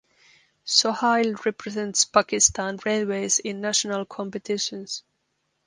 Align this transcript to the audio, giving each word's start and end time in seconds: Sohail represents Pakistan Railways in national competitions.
Sohail 0.65 1.35
represents 1.45 2.05
Pakistan 2.05 2.79
Railways 2.83 3.37
in 3.37 3.61
national 3.61 4.03
competitions. 4.05 5.03